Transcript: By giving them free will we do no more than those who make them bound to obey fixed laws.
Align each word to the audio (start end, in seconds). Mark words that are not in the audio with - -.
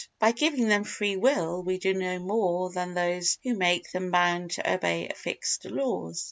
By 0.17 0.31
giving 0.31 0.67
them 0.67 0.83
free 0.83 1.15
will 1.15 1.61
we 1.61 1.77
do 1.77 1.93
no 1.93 2.17
more 2.17 2.71
than 2.71 2.95
those 2.95 3.37
who 3.43 3.53
make 3.53 3.91
them 3.91 4.09
bound 4.09 4.49
to 4.53 4.73
obey 4.73 5.07
fixed 5.15 5.65
laws. 5.65 6.19